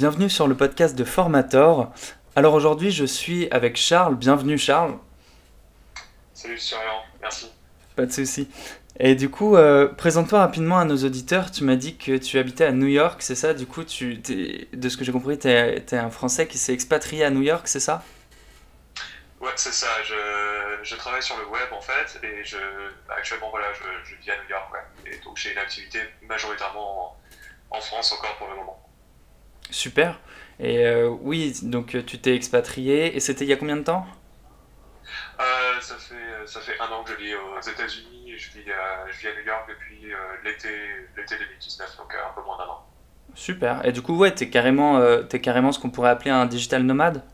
[0.00, 1.92] bienvenue sur le podcast de Formator.
[2.34, 4.96] Alors aujourd'hui je suis avec Charles, bienvenue Charles.
[6.32, 7.52] Salut Surian, merci.
[7.96, 8.48] Pas de souci.
[8.98, 11.50] Et du coup, euh, présente-toi rapidement à nos auditeurs.
[11.50, 13.52] Tu m'as dit que tu habitais à New York, c'est ça?
[13.52, 17.22] Du coup, tu, de ce que j'ai compris, tu es, un Français qui s'est expatrié
[17.22, 18.02] à New York, c'est ça?
[19.38, 19.88] Ouais, c'est ça.
[20.82, 22.56] Je, travaille sur le web en fait, et je,
[23.10, 24.72] actuellement, voilà, je, vis à New York.
[24.72, 25.12] Ouais.
[25.12, 27.18] Et donc, j'ai une activité majoritairement
[27.70, 28.89] en, France encore pour le moment.
[29.70, 30.18] Super.
[30.60, 34.06] Et euh, oui, donc tu t'es expatrié, et c'était il y a combien de temps?
[35.40, 38.34] Euh, ça, fait, ça fait un an que je vis aux États-Unis.
[38.36, 40.68] Je vis, à, je vis à New York depuis euh, l'été,
[41.16, 42.86] l'été 2019, donc un peu moins d'un an.
[43.34, 43.84] Super.
[43.86, 47.24] Et du coup, ouais, t'es carrément, es carrément ce qu'on pourrait appeler un digital nomade?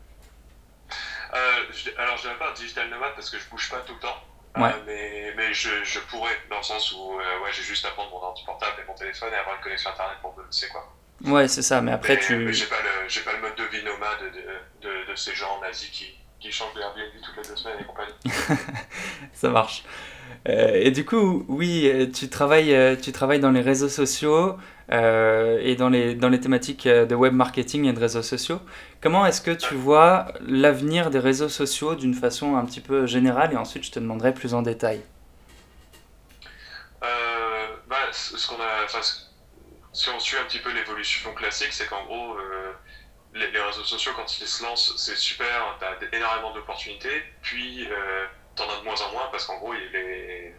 [1.97, 4.15] Alors, je dirais pas un digital nomade parce que je bouge pas tout le temps.
[4.55, 4.73] Ouais.
[4.85, 8.17] mais, mais je, je, pourrais, dans le sens où ouais, j'ai juste à prendre mon
[8.17, 10.87] ordi portable et mon téléphone et avoir une connexion internet pour bosser quoi?
[11.25, 12.35] Ouais, c'est ça, mais après tu.
[12.37, 15.59] Mais j'ai pas, le, pas le mode de vie nomade de, de, de ces gens
[15.61, 16.05] nazis qui,
[16.39, 18.13] qui changent de Airbnb toutes les deux semaines et compagnie.
[19.33, 19.83] ça marche.
[20.49, 24.55] Euh, et du coup, oui, tu travailles, euh, tu travailles dans les réseaux sociaux
[24.91, 28.61] euh, et dans les, dans les thématiques de web marketing et de réseaux sociaux.
[29.01, 33.53] Comment est-ce que tu vois l'avenir des réseaux sociaux d'une façon un petit peu générale?
[33.53, 35.01] Et ensuite je te demanderai plus en détail
[37.89, 38.85] bah, ce qu'on a,
[39.97, 42.37] si on suit un petit peu l'évolution classique, c'est qu'en gros,
[43.33, 48.25] les, réseaux sociaux, quand ils se lancent, c'est super, tu as énormément d'opportunités, puis euh,
[48.55, 50.53] tu en as de moins en moins parce qu'en gros, les,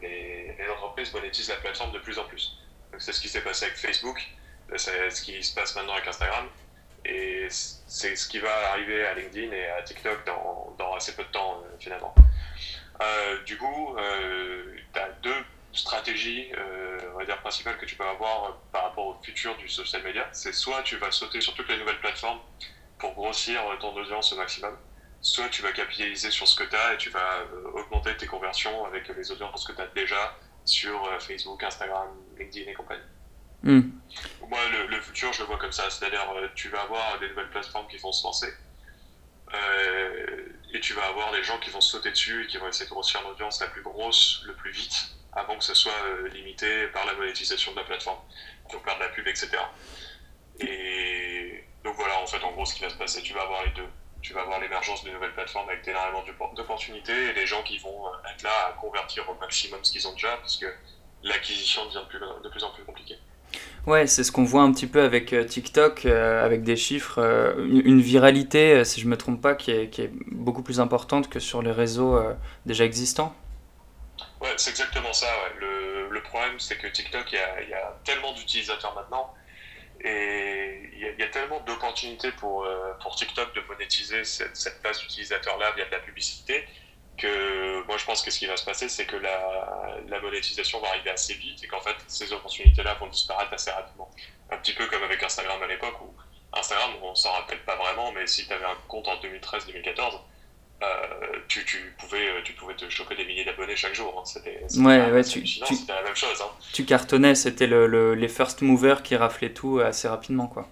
[0.72, 2.58] entreprises monétisent la plateforme de plus en plus.
[2.98, 4.20] C'est ce qui s'est passé avec Facebook,
[4.76, 6.48] c'est ce qui se passe maintenant avec Instagram,
[7.04, 11.28] et c'est ce qui va arriver à LinkedIn et à TikTok dans, assez peu de
[11.28, 12.14] temps euh, finalement.
[13.00, 13.96] Euh, du coup,
[14.92, 15.10] tu as
[15.78, 16.48] deux stratégies
[17.14, 20.28] on va dire, principales que tu peux avoir par rapport au futur du social media.
[20.32, 22.40] C'est soit tu vas sauter sur toutes les nouvelles plateformes
[22.98, 24.76] pour grossir ton audience au maximum,
[25.20, 28.26] soit tu vas capitaliser sur ce que tu as et tu vas euh, augmenter tes
[28.26, 32.08] conversions avec les audiences que tu as déjà sur euh, Facebook, Instagram,
[32.38, 33.02] LinkedIn et compagnie.
[33.62, 33.90] Hmm.
[34.48, 34.58] Moi,
[34.88, 35.90] le, futur, je le vois comme ça.
[35.90, 38.52] C'est-à-dire, euh, tu vas avoir des nouvelles plateformes qui vont se lancer
[40.74, 42.90] et tu vas avoir des gens qui vont sauter dessus et qui vont essayer de
[42.90, 45.92] grossir l'audience la plus grosse le plus vite avant que ce soit
[46.32, 48.18] limité par la monétisation de la plateforme,
[48.70, 49.50] pour faire de la pub, etc.
[50.60, 53.64] Et donc voilà, en fait, en gros, ce qui va se passer, tu vas avoir
[53.64, 53.88] les deux.
[54.20, 56.24] Tu vas avoir l'émergence de nouvelles plateformes avec énormément
[56.56, 60.08] d'opportunités et des gens qui vont euh, être là à convertir au maximum ce qu'ils
[60.08, 60.66] ont déjà, parce que
[61.22, 62.04] l'acquisition devient
[62.42, 63.16] de plus, en plus compliquée.
[63.86, 67.20] Ouais, c'est ce qu'on voit un petit peu avec euh, TikTok, euh, avec des chiffres,
[67.58, 71.62] une, viralité, si je ne me trompe pas, qui est, beaucoup plus importante que sur
[71.62, 72.20] les réseaux
[72.66, 73.34] déjà existants.
[74.40, 75.26] Ouais, c'est exactement ça.
[75.58, 79.34] Le, le, problème, c'est que TikTok, il y a, y a, tellement d'utilisateurs maintenant
[80.00, 85.00] et il y, a tellement d'opportunités pour, euh, pour TikTok de monétiser cette, cette base
[85.00, 86.64] d'utilisateurs-là via de la publicité
[87.16, 90.80] que moi je pense que ce qui va se passer, c'est que la, la, monétisation
[90.80, 94.08] va arriver assez vite et qu'en fait ces opportunités-là vont disparaître assez rapidement.
[94.50, 96.14] Un petit peu comme avec Instagram à l'époque où
[96.52, 100.20] Instagram, on s'en rappelle pas vraiment, mais si tu avais un compte en 2013-2014,
[100.82, 100.86] euh,
[101.48, 104.14] tu, tu, pouvais, euh, tu pouvais te choper des milliers d'abonnés chaque jour.
[104.16, 104.24] Hein.
[104.24, 105.42] C'était ouais, ouais, tu,
[105.88, 106.40] la même chose.
[106.40, 106.50] Hein.
[106.72, 110.46] Tu cartonnais, c'était le, les first movers qui raflaient tout assez rapidement.
[110.46, 110.68] Quoi.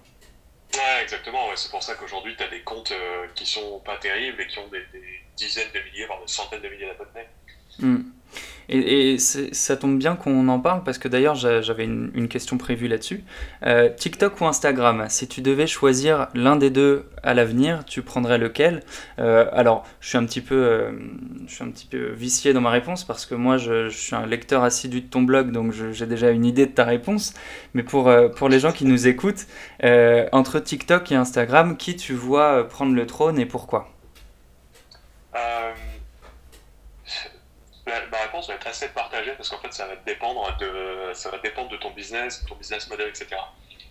[0.73, 1.47] Ouais, exactement.
[1.55, 4.59] C'est pour ça qu'aujourd'hui, tu as des comptes euh, qui sont pas terribles et qui
[4.59, 4.85] ont des,
[5.35, 7.27] dizaines de milliers, voire des centaines de milliers d'abonnés.
[7.79, 8.01] Hmm.
[8.69, 13.23] Et, ça tombe bien qu'on en parle parce que d'ailleurs j'avais une, question prévue là-dessus.
[13.65, 18.37] Euh, TikTok ou Instagram, si tu devais choisir l'un des deux à l'avenir, tu prendrais
[18.37, 18.83] lequel?
[19.19, 20.91] Euh, Alors je suis, un petit peu, euh,
[21.47, 24.15] je suis un petit peu vicié dans ma réponse parce que moi je, je suis
[24.15, 27.33] un lecteur assidu de ton blog donc j'ai déjà une idée de ta réponse.
[27.73, 29.47] Mais pour, pour les gens qui nous écoutent,
[30.31, 33.89] entre TikTok et Instagram, qui tu vois prendre le trône et pourquoi?
[38.45, 41.77] Va être assez partagée parce qu'en fait, ça va dépendre de, ça va dépendre de
[41.77, 43.37] ton business, ton business model, etc.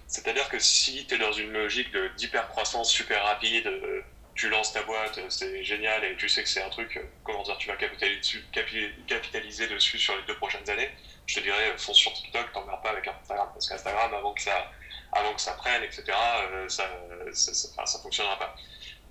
[0.06, 4.02] C'est-à-dire que si tu es dans une logique d'hyper-croissance super rapide, euh,
[4.34, 7.43] tu lances ta boîte, c'est génial et tu sais que c'est un truc, euh, comment
[7.43, 10.90] dire, tu vas capitaliser dessus, sur les deux prochaines années,
[11.26, 13.48] je te dirais, euh, fonce sur TikTok, t'emmerdes pas avec Instagram.
[13.52, 14.70] Parce qu'Instagram, avant que ça,
[15.12, 16.04] avant que ça prenne, etc.,
[16.69, 16.84] ça,
[17.32, 18.54] ça fonctionnera pas.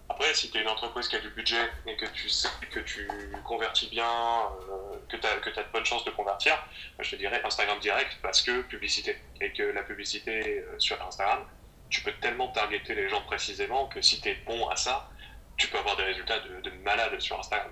[0.07, 2.80] Après, si tu es une entreprise qui a du budget et que tu sais que
[2.80, 3.07] tu
[3.44, 6.56] convertis bien, euh, que tu as, que as de bonnes chances de convertir,
[7.00, 9.18] je te dirais Instagram direct parce que publicité.
[9.42, 11.44] Et que la publicité euh, sur Instagram,
[11.90, 15.10] tu peux tellement targeter les gens précisément que si tu es bon à ça,
[15.57, 17.72] tu peux avoir des résultats de, de malade sur Instagram.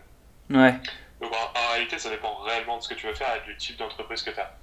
[0.49, 0.73] Ouais.
[1.21, 3.77] Donc en, réalité, ça dépend réellement de ce que tu veux faire et du type
[3.77, 4.53] d'entreprise que tu as.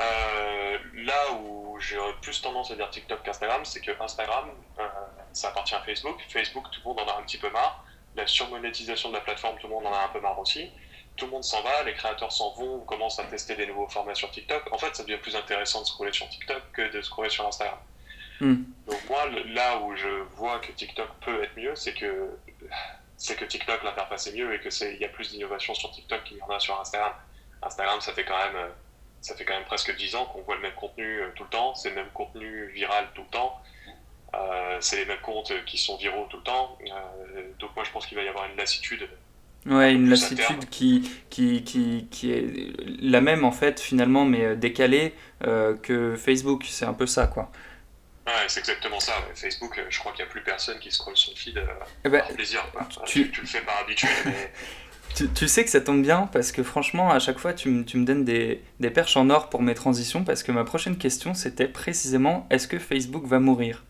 [0.00, 4.50] Euh, là où j'ai plus tendance à dire TikTok qu'Instagram, c'est que Instagram,
[5.36, 6.18] ça appartient à Facebook.
[6.28, 7.84] Facebook, tout le monde en a un petit peu marre.
[8.14, 10.70] La surmonétisation de la plateforme, tout le monde en a un peu marre aussi.
[11.16, 13.88] Tout le monde s'en va, les créateurs s'en vont, on commence à tester des nouveaux
[13.88, 14.72] formats sur TikTok.
[14.72, 17.78] En fait, ça devient plus intéressant de scroller sur TikTok que de scroller sur Instagram.
[18.40, 18.64] Hmm.
[18.86, 22.38] Donc moi, là où je vois que TikTok peut être mieux, c'est que
[23.18, 25.90] c'est que TikTok l'interface est mieux et que c'est il y a plus d'innovation sur
[25.90, 27.12] TikTok qu'il y en a sur Instagram.
[27.62, 28.70] Instagram, ça fait quand même
[29.20, 31.50] ça fait quand même presque 10 ans qu'on voit le même contenu euh, tout le
[31.50, 33.60] temps, c'est le même contenu viral tout le temps,
[34.38, 36.78] euh, c'est les mêmes comptes qui sont viraux tout le temps.
[36.84, 39.08] Euh, donc moi je pense qu'il va y avoir une lassitude.
[39.66, 45.12] Ouais, une lassitude qui, qui, qui, qui, est la même en fait finalement, mais décalée
[45.40, 46.64] que Facebook.
[46.68, 47.50] C'est un peu ça quoi.
[48.26, 49.12] Ouais, c'est exactement ça.
[49.34, 51.60] Facebook, je crois qu'il n'y a plus personne qui scrolle son feed
[52.04, 52.64] eh ben, par plaisir.
[53.06, 54.52] Tu, tu, le fais par habitude, mais
[55.34, 58.24] tu, sais que ça tombe bien parce que franchement, à chaque fois, tu, me donnes
[58.24, 58.60] des,
[58.94, 62.78] perches en or pour mes transitions parce que ma prochaine question, c'était précisément est-ce que
[62.78, 63.84] Facebook va mourir?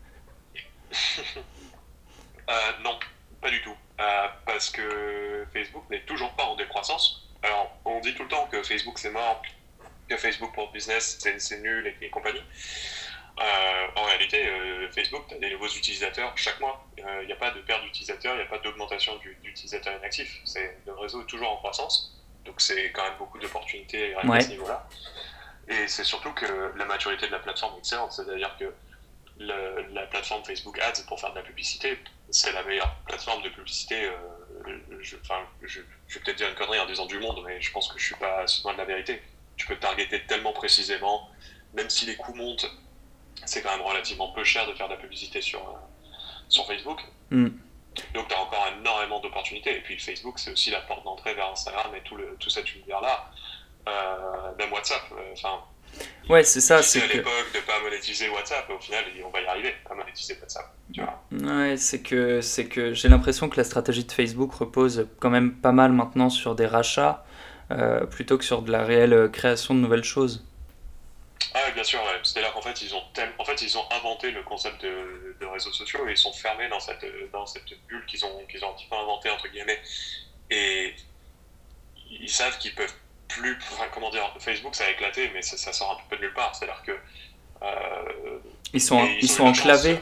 [2.49, 2.99] Euh, Non,
[3.41, 3.75] pas du tout.
[3.99, 7.27] Euh, parce que Facebook n'est toujours pas en décroissance.
[7.43, 9.41] Alors, on dit tout le temps que Facebook c'est mort,
[10.07, 12.43] que Facebook pour business c'est nul et compagnie.
[13.39, 16.87] Euh, en réalité, euh, Facebook, tu as des nouveaux utilisateurs chaque mois.
[16.97, 19.13] Il euh, n'y a pas de perte d'utilisateurs, il n'y a pas d'augmentation
[19.43, 20.41] d'utilisateurs inactifs.
[20.85, 22.19] Le réseau est toujours en croissance.
[22.45, 24.87] Donc c'est quand même beaucoup d'opportunités à ce niveau-là.
[25.67, 28.11] Et c'est surtout que la maturité de la plateforme est excellente.
[28.13, 28.73] C'est-à-dire que
[29.39, 31.97] la plateforme Facebook Ads pour faire de la publicité,
[32.29, 34.09] c'est la meilleure plateforme de publicité.
[34.65, 35.15] je, je,
[35.61, 38.05] je, vais peut-être dire une connerie en disant du monde, mais je pense que je
[38.05, 39.21] suis pas loin de la vérité.
[39.55, 41.29] Tu peux targeter tellement précisément,
[41.73, 42.69] même si les coûts montent
[43.45, 45.73] c'est quand même relativement peu cher de faire de la publicité sur, euh,
[46.49, 47.01] sur Facebook.
[47.31, 47.49] Hmm.
[48.13, 49.77] Donc tu as encore énormément d'opportunités.
[49.77, 52.73] Et puis Facebook, c'est aussi la porte d'entrée vers Instagram et tout, le, tout cet
[52.75, 53.31] univers-là.
[53.87, 55.03] Euh, même WhatsApp.
[55.13, 55.63] Euh, enfin,
[56.29, 56.81] ouais, c'est ça.
[56.83, 60.37] C'est à l'époque de pas monétiser WhatsApp, au final, on va y arriver à monétiser
[60.39, 60.65] WhatsApp.
[60.93, 61.21] Tu vois.
[61.31, 65.53] Ouais, c'est que, c'est que j'ai l'impression que la stratégie de Facebook repose quand même
[65.55, 67.23] pas mal maintenant sur des rachats
[68.09, 70.45] plutôt que sur de la réelle création de nouvelles choses.
[71.53, 73.03] Ah bien sûr, c'est-à-dire qu'en fait ils ont
[73.37, 76.67] en fait ils ont inventé le concept de, de, réseaux sociaux et ils sont fermés
[76.69, 79.79] dans cette dans cette bulle qu'ils ont qu'ils ont un petit peu inventé entre guillemets
[80.49, 80.93] et
[82.09, 82.93] ils savent qu'ils peuvent
[83.27, 86.33] plus enfin, comment dire Facebook ça a éclaté mais ça, sort un peu de nulle
[86.33, 86.91] part c'est-à-dire que
[87.61, 88.39] euh,
[88.73, 89.99] ils sont ils, sont enclavés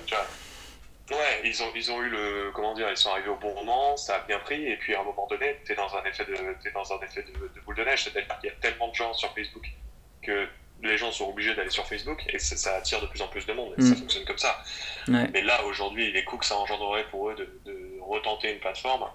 [1.12, 3.96] ouais ils ont ils ont eu le comment dire ils sont arrivés au bon moment
[3.98, 6.26] ça a bien pris et puis à un moment donné tu es dans un effet
[6.26, 8.90] de es dans un effet de, de boule de neige c'est-à-dire qu'il y a tellement
[8.90, 9.66] de gens sur Facebook
[10.22, 10.48] que
[10.84, 13.54] les gens sont obligés d'aller sur Facebook et ça, attire de plus en plus de
[13.54, 13.74] monde.
[13.78, 13.96] Et Ça mm.
[13.96, 14.62] fonctionne comme ça.
[15.08, 19.06] Mais là, aujourd'hui, les coûts que ça engendrerait pour eux de, retenter une plateforme,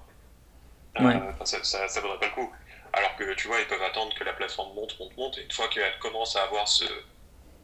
[1.00, 2.50] euh, ça, ça, vaudrait pas le coup.
[2.92, 5.50] Alors que tu vois, ils peuvent attendre que la plateforme monte, monte, monte, et une
[5.50, 6.84] fois qu'elle commence à avoir ce,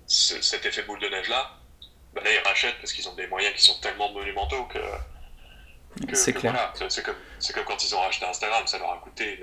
[0.07, 1.51] cet effet boule de neige là,
[2.15, 4.79] bah là ils rachètent parce qu'ils ont des moyens qui sont tellement monumentaux que.
[6.15, 6.73] c'est clair.
[6.89, 7.17] c'est comme,
[7.55, 9.41] comme, quand ils ont racheté Instagram, ça leur a coûté,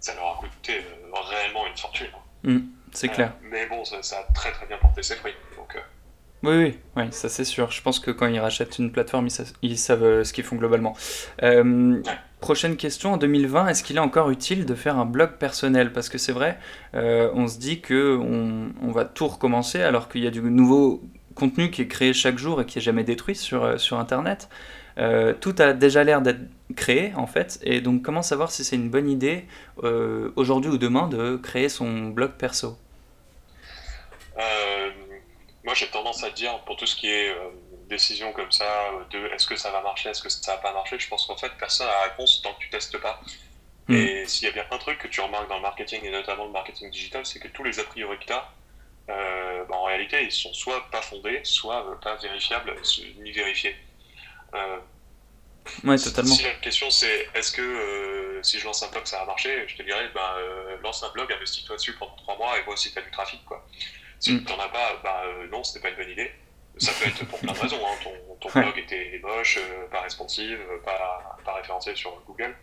[0.00, 2.10] ça leur a coûté euh, réellement une fortune.
[2.42, 2.60] Mm.
[2.92, 3.34] C'est clair.
[3.42, 5.34] mais bon, ça, a très très bien porté ses fruits.
[5.56, 5.80] Donc, euh.
[6.44, 7.70] Oui, oui, ça c'est sûr.
[7.72, 9.28] Je pense que quand ils rachètent une plateforme,
[9.62, 10.96] ils, savent, euh, ce qu'ils font globalement.
[11.42, 12.00] Euh,
[12.40, 15.92] prochaine question, en 2020, est-ce qu'il est encore utile de faire un blog personnel?
[15.92, 16.58] Parce que c'est vrai,
[16.94, 21.02] on se dit qu'on on va tout recommencer alors qu'il y a du nouveau
[21.34, 24.48] contenu qui est créé chaque jour et qui n'est jamais détruit sur, Internet.
[25.40, 26.40] tout a déjà l'air d'être
[26.76, 29.46] créé en fait, et donc comment savoir si c'est une bonne idée
[30.36, 32.76] aujourd'hui ou demain de créer son blog perso?
[32.76, 32.87] euh,
[35.78, 37.50] j'ai tendance à dire, pour tout ce qui est euh,
[37.88, 38.66] décision comme ça,
[39.10, 41.36] de est-ce que ça va marcher, est-ce que ça va pas marcher, je pense qu'en
[41.36, 43.20] fait, personne n'a la réponse tant que tu testes pas.
[43.86, 43.94] Hmm.
[43.94, 46.46] Et s'il y a bien un truc que tu remarques dans le marketing, et notamment
[46.46, 48.50] le marketing digital, c'est que tous les a priori que tu as,
[49.10, 52.74] euh, bah, en réalité, ils sont soit pas fondés, soit pas vérifiables,
[53.20, 53.76] ni vérifiés.
[55.84, 56.34] ouais, totalement.
[56.34, 59.76] Si la question c'est est-ce que si je lance un blog ça va marcher, je
[59.76, 60.36] te dirais bah,
[60.82, 63.42] lance un blog, investis-toi dessus pendant trois mois et vois si tu as du trafic.
[63.46, 63.64] Quoi.
[64.20, 66.30] Si tu n'en as pas, bah euh, non, c'était pas une bonne idée.
[66.78, 67.80] Ça peut être pour plein de raisons.
[67.84, 67.96] Hein.
[68.02, 72.54] Ton, ton blog était moche, euh, pas responsive, euh, pas, pas référencé sur Google.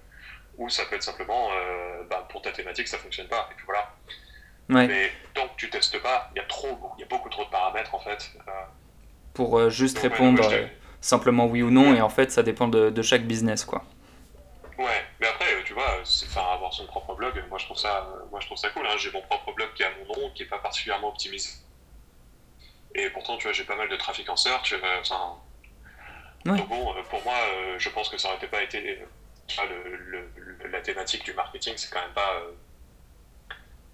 [0.57, 1.49] Ou ça peut être simplement,
[2.09, 3.49] bah, pour ta thématique, ça fonctionne pas.
[3.51, 3.93] Et puis voilà.
[4.69, 7.43] Mais tant que tu testes pas, il y a trop, il y a beaucoup trop
[7.43, 8.31] de paramètres en fait.
[9.33, 10.49] pour juste répondre
[11.01, 13.83] simplement oui ou non, et en fait, ça dépend de, de chaque business, quoi.
[14.77, 18.39] Ouais, mais après, tu vois, enfin, avoir son propre blog, moi je trouve ça, moi,
[18.41, 18.85] je trouve ça cool.
[18.85, 18.95] Hein.
[18.97, 21.49] J'ai mon propre blog qui a mon nom, qui est pas particulièrement optimisé.
[22.95, 24.73] Et pourtant, tu vois, j'ai pas mal de trafic en search.
[24.73, 25.35] Euh, enfin,
[26.45, 28.99] Donc bon, euh, pour moi, euh, je pense que ça aurait pas été
[29.59, 30.29] le,
[30.69, 32.41] la thématique du marketing, c'est quand même pas.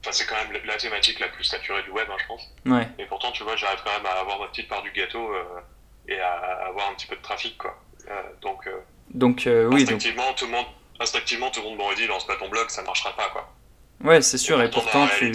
[0.01, 2.47] Enfin, c'est quand même la thématique la plus saturée du web, hein, je pense.
[2.65, 2.88] Ouais.
[3.00, 5.33] Et pourtant, tu vois, j'arrive quand même à avoir ma petite part du gâteau
[6.07, 7.75] et à avoir un petit peu de trafic, quoi.
[8.41, 8.67] donc,
[9.13, 9.84] donc oui.
[9.84, 10.65] Instinctivement, tout le monde,
[11.00, 13.30] instinctivement, tout le monde m'aurait dit lance pas ton blog, ça marchera pas.
[13.30, 13.53] Quoi.
[14.03, 15.32] Ouais, c'est sûr, et, pourtant tu.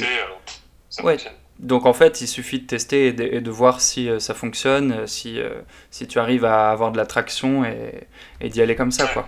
[1.03, 1.17] ouais.
[1.59, 5.41] Donc en fait, il suffit de tester et de, voir si ça fonctionne, si,
[5.91, 8.07] si tu arrives à avoir de la traction et,
[8.41, 9.07] et d'y aller comme ça.
[9.07, 9.27] quoi.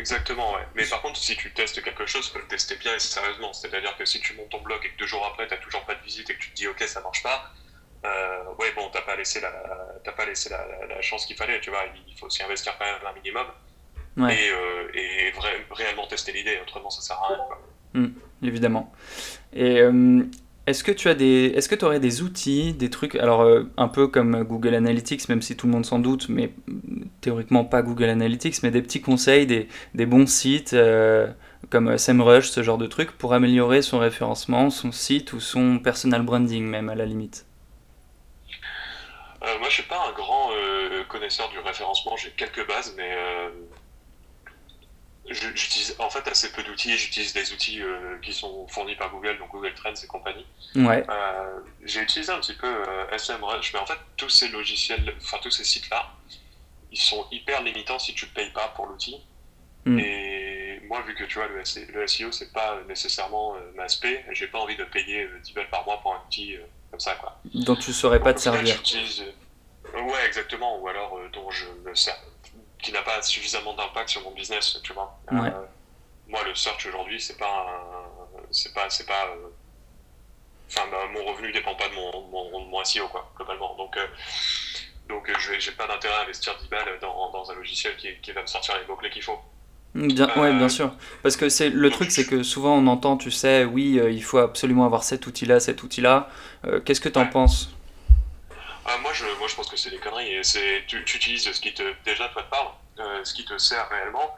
[0.00, 0.66] Exactement, ouais.
[0.74, 3.52] Mais par contre, si tu testes quelque chose, faut le tester bien et sérieusement.
[3.52, 5.84] C'est-à-dire que si tu montes ton blog et que deux jours après, tu n'as toujours
[5.84, 7.52] pas de visite et que tu te dis, ok, ça marche pas,
[8.06, 9.50] euh, ouais, bon, t'as pas laissé la,
[10.12, 11.84] pas laissé la, chance qu'il fallait, tu vois.
[12.08, 13.46] Il faut aussi investir quand même un minimum
[14.28, 15.32] et, euh, et
[15.70, 17.38] réellement tester l'idée, autrement ça sert à rien.
[17.46, 17.60] Quoi.
[17.94, 18.08] Mmh,
[18.42, 18.92] évidemment.
[19.52, 20.22] Et euh,
[20.66, 23.64] est-ce que tu as des, est-ce que tu aurais des outils, des trucs, alors euh,
[23.76, 27.64] un peu comme Google Analytics, même si tout le monde s'en doute, mais mm, théoriquement
[27.64, 31.26] pas Google Analytics, mais des petits conseils, des, des bons sites euh,
[31.70, 36.22] comme SEMrush, ce genre de trucs, pour améliorer son référencement, son site ou son personal
[36.22, 37.46] branding même à la limite?
[39.42, 40.50] Euh, moi, je suis pas un grand
[41.08, 42.16] connaisseur du référencement.
[42.16, 43.10] J'ai quelques bases, mais
[45.30, 46.96] j'utilise en fait assez peu d'outils.
[46.96, 50.46] J'utilise des outils euh, qui sont fournis par Google, donc Google Trends et compagnie.
[50.74, 51.04] Ouais.
[51.08, 55.38] Euh, j'ai utilisé un petit peu euh, SMrush, mais en fait, tous ces logiciels, enfin
[55.42, 56.10] tous ces sites-là,
[56.90, 59.16] ils sont hyper limitants si tu ne payes pas pour l'outil.
[59.84, 59.98] Mm.
[59.98, 64.48] Et moi, vu que tu vois, le, le SEO, c'est pas nécessairement ma spé, j'ai
[64.48, 66.56] pas envie de payer 10 balles par mois pour un outil
[66.90, 67.14] comme ça.
[67.14, 67.38] Quoi.
[67.54, 68.76] Dont tu saurais pas te servir.
[69.94, 72.16] Ouais, exactement, ou alors dont je me sers
[72.82, 75.18] qui n'a pas suffisamment d'impact sur mon business, tu vois.
[75.32, 75.50] Euh,
[76.28, 77.66] moi, le search aujourd'hui, c'est pas,
[78.50, 79.48] c'est pas, c'est pas, euh,
[80.68, 83.74] enfin, bah, mon revenu dépend pas de mon, mon, mon SEO, quoi, globalement.
[83.76, 84.06] Donc, euh,
[85.08, 88.32] donc, je j'ai pas d'intérêt à investir 10 balles dans, dans un logiciel qui, qui,
[88.32, 89.38] va me sortir les mots clés qu'il faut.
[89.94, 90.94] Bien, ouais, bien sûr.
[91.24, 94.38] Parce que c'est le truc, c'est que souvent on entend, tu sais, oui, il faut
[94.38, 96.28] absolument avoir cet outil-là, cet outil-là.
[96.84, 97.70] Qu'est-ce que tu en penses?
[98.92, 100.44] Ah, moi, je, moi, je pense que c'est des conneries.
[100.44, 102.68] C'est, tu, tu, utilises ce qui te, déjà, toi, te parle,
[102.98, 104.34] euh, ce qui te sert réellement.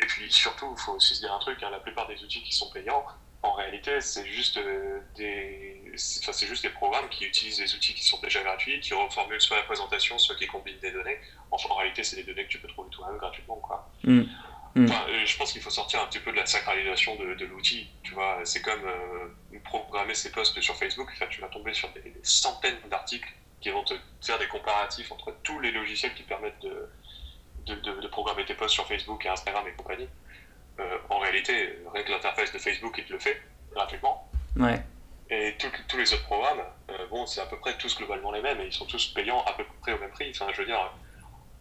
[0.00, 2.42] Et puis, surtout, il faut aussi se dire un truc, hein, la plupart des outils
[2.42, 3.04] qui sont payants,
[3.42, 7.94] en réalité, c'est juste, euh, des, c'est, c'est juste des programmes qui utilisent des outils
[7.94, 11.18] qui sont déjà gratuits, qui reformulent soit la présentation, soit qui combinent des données.
[11.50, 13.56] Enfin, en réalité, c'est des données que tu peux trouver toi-même gratuitement.
[13.56, 13.90] Quoi.
[14.04, 14.22] Mm.
[14.76, 14.86] Mm.
[14.86, 17.90] Euh, je pense qu'il faut sortir un petit peu de la sacralisation de, de l'outil.
[18.02, 18.86] Tu vois, c'est comme
[19.64, 21.10] programmer ses posts sur Facebook.
[21.12, 23.28] Enfin, tu vas tomber sur des centaines d'articles
[23.60, 26.88] qui vont te faire des comparatifs entre tous les logiciels qui permettent de,
[27.66, 30.08] de, de, programmer tes posts sur Facebook et Instagram et compagnie.
[30.78, 33.40] Euh, en réalité, rien que l'interface de Facebook, il te le fait
[33.72, 34.30] gratuitement.
[34.56, 34.82] Ouais.
[35.30, 35.56] Et
[35.88, 38.66] tous les autres programmes, euh, bon, c'est à peu près tous globalement les mêmes et
[38.66, 40.32] ils sont tous payants à peu près au même prix.
[40.34, 40.92] Enfin, je veux dire,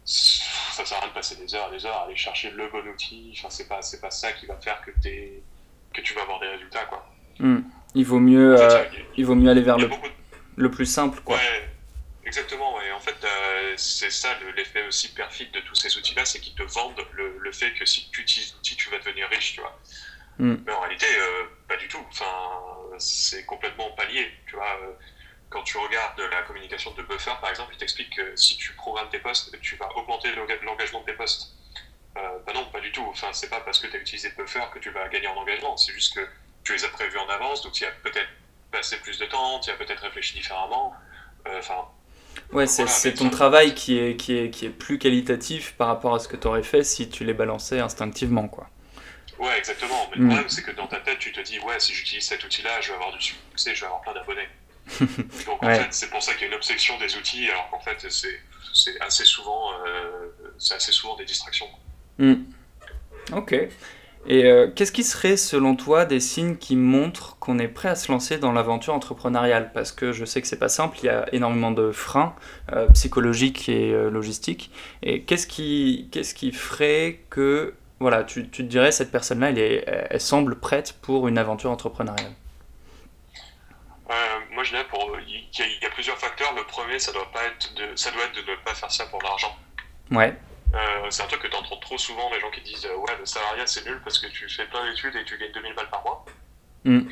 [0.05, 2.67] ça sert à rien de passer des heures et des heures à aller chercher le
[2.69, 3.31] bon outil.
[3.37, 5.43] Enfin, c'est pas, c'est pas ça qui va faire que, es,
[5.93, 7.07] que tu vas avoir des résultats, quoi.
[7.37, 7.61] Hmm.
[7.93, 8.85] Il vaut mieux, euh,
[9.17, 9.89] il, vaut mieux aller vers le,
[10.55, 11.35] le plus simple, quoi.
[11.35, 11.69] Ouais.
[12.29, 16.39] Exactement, et en fait, euh, c'est ça l'effet aussi perfide de tous ces outils-là, c'est
[16.39, 19.53] qu'ils te vendent le, le, fait que si tu utilises l'outil, tu vas devenir riche,
[19.53, 19.75] tu vois.
[20.37, 20.57] Hmm.
[20.63, 22.05] Mais en réalité, euh, pas du tout.
[22.07, 22.29] Enfin,
[22.99, 24.77] c'est complètement pas lié, tu vois.
[24.83, 24.93] Euh,
[25.49, 29.09] quand tu regardes la communication de Buffer, par exemple, il t'explique que si tu programmes
[29.09, 31.55] tes posts, tu vas augmenter l'engagement de tes posts.
[32.13, 33.07] bah non, pas du tout.
[33.09, 35.75] Enfin, c'est pas parce que tu as utilisé Buffer que tu vas gagner en engagement.
[35.77, 36.27] C'est juste que
[36.63, 38.29] tu les as prévus en avance, donc tu as peut-être
[38.71, 40.93] passé plus de temps, tu as peut-être réfléchi différemment.
[41.57, 41.87] Enfin,
[42.51, 46.19] Ouais, c'est ton travail qui est, qui, est, qui est plus qualitatif par rapport à
[46.19, 48.67] ce que tu aurais fait si tu les balançais instinctivement, quoi.
[49.37, 50.09] Ouais, exactement.
[50.11, 50.27] Mais le mm.
[50.27, 52.89] problème, c'est que dans ta tête, tu te dis, ouais, si j'utilise cet outil-là, je
[52.89, 54.49] vais avoir du succès, je vais avoir plein d'abonnés.
[55.45, 57.79] Donc, en fait, c'est pour ça qu'il y a une obsession des outils, alors qu'en
[57.79, 60.29] fait, c'est assez, souvent, euh,
[60.75, 61.69] assez souvent des distractions.
[62.17, 62.33] Mm.
[63.33, 63.55] Ok.
[64.27, 67.95] Et euh, qu'est-ce qui serait, selon toi, des signes qui montrent qu'on est prêt à
[67.95, 69.71] se lancer dans l'aventure entrepreneuriale?
[69.73, 72.35] Parce que je sais que c'est pas simple, il y a énormément de freins
[72.73, 74.71] euh, psychologiques et euh, logistiques.
[75.01, 79.59] Et qu'est-ce qui, qu'est-ce qui ferait que, voilà, tu, tu te dirais, cette personne-là, elle,
[79.59, 82.33] est, elle semble prête pour une aventure entrepreneuriale?
[84.59, 84.85] Moi, je dirais
[85.53, 86.53] qu'il y, y, a plusieurs facteurs.
[86.53, 89.05] Le premier, ça doit, pas être de, ça doit être de ne pas faire ça
[89.05, 89.55] pour l'argent.
[90.11, 90.35] Ouais.
[90.73, 93.25] Euh, c'est un truc que tu entends trop souvent, les gens qui disent Ouais, le
[93.25, 96.03] salariat c'est nul parce que tu fais plein d'études et tu gagnes 2000 balles par
[96.03, 96.25] mois.
[96.83, 97.09] Mm.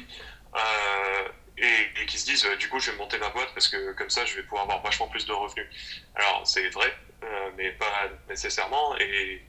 [0.55, 4.09] Euh, et, qui se disent Du coup, je vais monter ma boîte parce que comme
[4.09, 5.67] ça, je vais pouvoir avoir vachement plus de revenus.
[6.15, 8.95] Alors, c'est vrai, euh, mais pas nécessairement.
[8.99, 9.41] Et,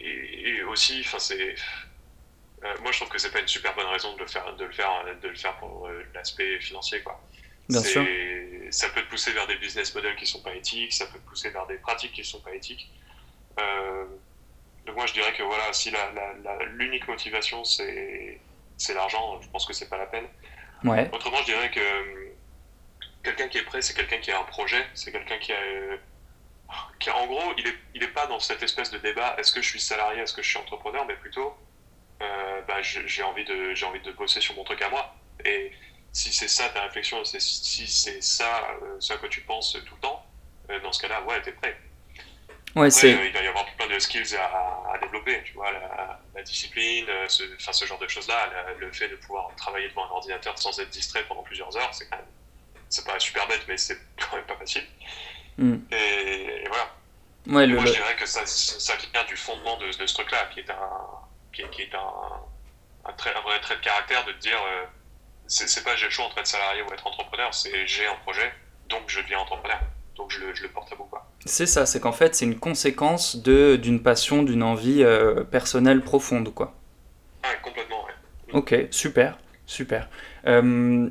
[0.00, 1.54] et, aussi, enfin, c'est.
[2.82, 4.72] moi, je trouve que c'est pas une super bonne raison de le faire, de le
[4.72, 7.20] faire, de le faire pour l'aspect financier, quoi.
[7.70, 8.06] Bien sûr.
[8.70, 11.28] Ça peut te pousser vers des business models qui sont pas éthiques, ça peut te
[11.28, 12.88] pousser vers des pratiques qui sont pas éthiques.
[13.58, 14.04] Euh,
[14.86, 15.92] donc moi je dirais que voilà, si
[16.72, 18.40] l'unique motivation c'est
[18.94, 20.26] l'argent, je pense que c'est pas la peine.
[20.84, 21.10] Ouais.
[21.12, 22.32] Autrement, je dirais que
[23.22, 25.58] quelqu'un qui est prêt, c'est quelqu'un qui a un projet, c'est quelqu'un qui a,
[27.14, 29.68] en gros, il n'est il est pas dans cette espèce de débat est-ce que je
[29.68, 31.54] suis salarié, est-ce que je suis entrepreneur, mais plutôt
[32.22, 35.14] euh, bah, j'ai envie, de, envie de bosser sur mon truc à moi.
[35.44, 35.72] Et
[36.12, 39.94] si c'est ça ta réflexion, si c'est ça euh, ce à quoi tu penses tout
[39.94, 40.26] le temps,
[40.70, 41.78] euh, dans ce cas-là, ouais, t'es prêt.
[42.76, 47.06] Ouais, Après, il va y avoir plein de skills à, développer, tu vois, la, discipline,
[47.28, 50.78] ce, enfin, ce genre de choses-là, le fait de pouvoir travailler devant un ordinateur sans
[50.78, 52.26] être distrait pendant plusieurs heures, c'est quand même,
[52.88, 54.84] c'est pas super bête, mais c'est quand même pas facile.
[55.58, 55.78] Hmm.
[55.90, 56.90] Et, voilà.
[57.46, 60.60] Ouais, moi, je dirais que ça, ça vient du fondement de, de ce truc-là, qui
[60.60, 61.20] est un,
[61.52, 64.84] qui, est un, un, un, vrai trait de caractère de dire euh,
[65.46, 68.52] c'est pas j'ai le choix entre être salarié ou être entrepreneur, c'est j'ai un projet,
[68.88, 69.80] donc je deviens entrepreneur.
[70.16, 71.06] Donc je le, je le porte à bout.
[71.46, 76.52] C'est ça, c'est qu'en fait c'est une conséquence d'une passion, d'une envie euh, personnelle profonde.
[76.52, 76.74] quoi.
[77.44, 78.58] Ouais, complètement, ouais.
[78.58, 80.08] Ok, super, super.
[80.46, 81.08] Euh,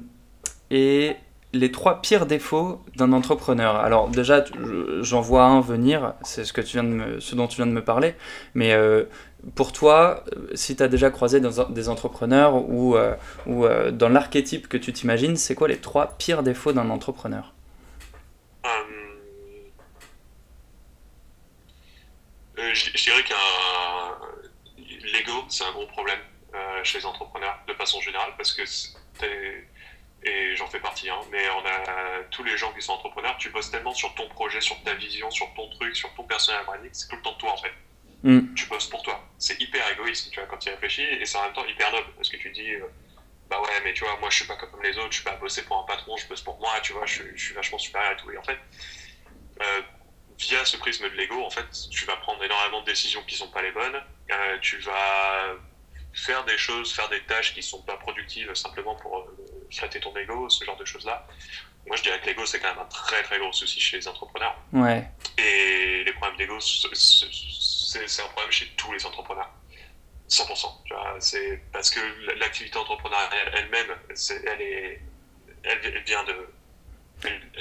[0.69, 1.15] et
[1.51, 3.75] les trois pires défauts d'un entrepreneur.
[3.77, 4.43] Alors déjà,
[5.01, 7.65] j'en vois un venir, c'est ce, que tu viens de me, ce dont tu viens
[7.65, 8.13] de me parler,
[8.53, 9.05] mais euh,
[9.55, 12.95] pour toi, si tu as déjà croisé dans des entrepreneurs ou,
[13.47, 17.53] ou dans l'archétype que tu t'imagines, c'est quoi les trois pires défauts d'un entrepreneur?
[22.79, 23.35] Je, dirais qu'un
[24.77, 26.19] l'ego, c'est un gros problème
[26.83, 28.63] chez les entrepreneurs de façon générale parce que
[30.23, 33.49] et j'en fais partie, hein, mais on a tous les gens qui sont entrepreneurs, tu
[33.49, 36.89] bosses tellement sur ton projet, sur ta vision, sur ton truc, sur ton personnel branding,
[36.91, 37.71] c'est tout le temps de toi en fait.
[38.23, 38.53] Mm.
[38.53, 39.23] Tu bosses pour toi.
[39.37, 41.91] C'est hyper égoïste, tu vois, quand tu y réfléchis, et c'est en même temps hyper
[41.91, 42.85] noble, parce que tu dis, euh,
[43.49, 45.37] bah ouais, mais tu vois, moi je suis pas comme les autres, je suis pas
[45.37, 48.17] bosser pour un patron, je bosse pour moi, tu vois, je, suis vachement supérieur et
[48.17, 48.31] tout.
[48.31, 48.59] Et en fait,
[49.61, 49.81] euh,
[50.39, 53.49] via ce prisme de l'ego, en fait, tu vas prendre énormément de décisions qui sont
[53.49, 55.55] pas les bonnes, euh, tu vas
[56.13, 59.27] faire des choses, faire des tâches qui sont pas productives simplement pour
[59.71, 61.27] flatter ton ego, ce genre de choses-là.
[61.87, 64.07] Moi, je dirais que l'ego, c'est quand même un très très gros souci chez les
[64.07, 64.55] entrepreneurs.
[64.73, 65.07] Ouais.
[65.37, 69.51] Et les problèmes d'ego, c'est un problème chez tous les entrepreneurs.
[70.29, 71.19] 100%.
[71.19, 71.99] C'est parce que
[72.39, 75.01] l'activité entrepreneuriale elle-même, elle, est,
[75.63, 76.35] elle, vient de.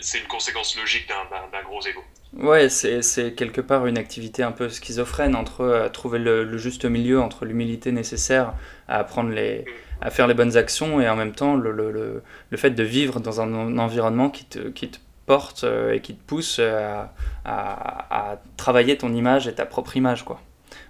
[0.01, 2.05] C'est une conséquence logique d'un gros ego.
[2.35, 7.21] Ouais, c'est quelque part une activité un peu schizophrène entre euh, trouver le, juste milieu
[7.21, 8.53] entre l'humilité nécessaire
[8.87, 9.65] à apprendre les,
[10.03, 13.19] à faire les bonnes actions et en même temps le, le, le fait de vivre
[13.21, 17.15] dans un, environnement qui te, qui te porte euh, et qui te pousse à,
[17.47, 20.25] à, à, travailler ton image et ta propre image.
[20.25, 20.41] Quoi.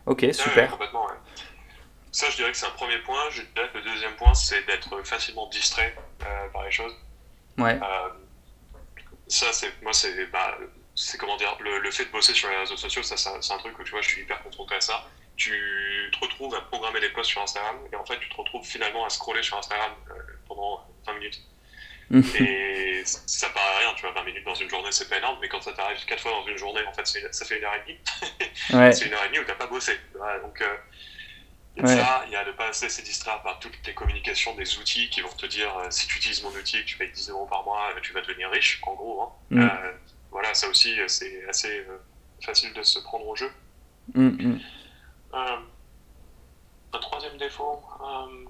[0.07, 0.71] Ok, super.
[0.71, 1.07] complètement,
[2.11, 3.21] Ça, je dirais que c'est un premier point.
[3.31, 6.93] Je dirais que le deuxième point, c'est d'être facilement distrait euh, par les choses.
[7.59, 7.79] Ouais.
[9.29, 10.59] Ça, c'est moi, c'est bah,
[10.95, 13.59] c'est comment dire, le, le, fait de bosser sur les réseaux sociaux, ça, c'est un
[13.59, 15.05] truc où tu vois, je suis hyper confronté à ça
[15.39, 18.67] tu te retrouves à programmer des posts sur Instagram et en fait tu te retrouves
[18.67, 20.15] finalement à scroller sur Instagram euh,
[20.47, 21.41] pendant 20 minutes.
[22.41, 25.49] et ça paraît rien, tu vois, 20 minutes dans une journée c'est pas énorme, mais
[25.49, 27.81] quand ça t'arrive 4 fois dans une journée, en fait ça fait une heure et
[27.87, 28.93] demie.
[28.93, 29.93] c'est une heure et demie où t'as pas bossé.
[30.43, 30.77] donc euh,
[31.79, 34.55] il y a ça, il y a de pas assez distraire par toutes les communications
[34.57, 37.31] des outils qui vont te dire euh, si tu utilises mon outil, tu payes 10
[37.31, 39.23] euros par mois, tu vas devenir riche, en gros.
[39.23, 39.31] Hein.
[39.51, 39.69] Mm.
[40.31, 41.87] voilà, ça aussi c'est assez
[42.45, 43.51] facile de se prendre au jeu.
[44.15, 44.61] Mm, mm.
[45.35, 45.57] Euh,
[46.93, 47.83] un troisième défaut.
[48.01, 48.49] Euh,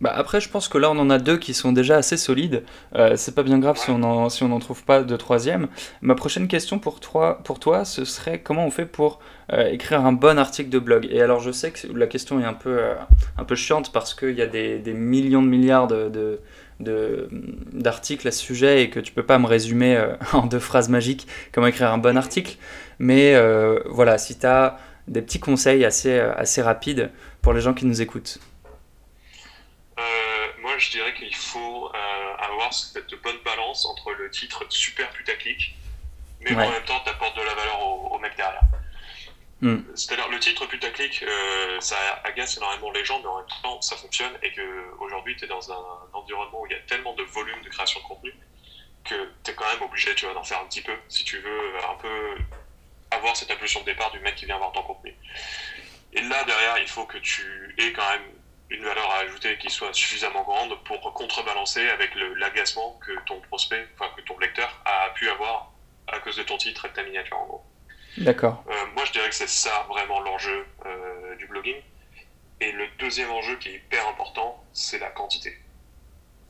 [0.00, 2.64] bah après, je pense que là, on en a deux qui sont déjà assez solides.
[2.94, 5.68] Euh, c'est pas bien grave si on n'en trouve pas de troisième.
[6.00, 9.20] Ma prochaine question pour toi, ce serait comment on fait pour
[9.52, 11.08] écrire un bon article de blog?
[11.10, 12.78] Et alors, je sais que la question est un peu,
[13.36, 16.40] un peu chiante parce qu'il y a des, millions de milliards de,
[16.78, 21.26] d'articles à ce sujet et que tu peux pas me résumer en deux phrases magiques
[21.52, 22.56] comment écrire un bon article.
[23.00, 24.76] Mais euh, voilà, si tu as
[25.08, 27.10] des petits conseils assez, euh, assez rapides
[27.40, 28.38] pour les gens qui nous écoutent.
[30.80, 31.90] Euh, je dirais qu'il faut
[32.38, 35.76] avoir cette bonne balance entre le titre super putaclic,
[36.40, 38.62] mais en même temps, tu apportes de la valeur au, mec derrière.
[39.60, 39.82] Hmm.
[39.94, 41.24] C'est-à-dire, le titre putaclic,
[41.80, 45.48] ça agace énormément les gens, mais en même temps, ça fonctionne et qu'aujourd'hui, tu es
[45.48, 48.32] dans un, environnement où il y a tellement de volume de création de contenu
[49.04, 51.94] que tu es quand même obligé d'en faire un petit peu si tu veux un
[51.94, 52.36] peu
[53.10, 55.14] avoir cette impulsion de départ du mec qui vient voir ton contenu.
[56.12, 58.39] Et là, derrière, il faut que tu aies quand même
[58.70, 63.86] une valeur à ajouter qui soit suffisamment grande pour contrebalancer avec l'agacement que ton prospect,
[63.94, 65.72] enfin que ton lecteur a pu avoir
[66.06, 67.64] à cause de ton titre et de ta miniature en gros.
[68.18, 68.64] D'accord.
[68.68, 71.76] Euh, moi, je dirais que c'est ça vraiment l'enjeu euh, du blogging.
[72.60, 75.56] Et le deuxième enjeu qui est hyper important, c'est la quantité.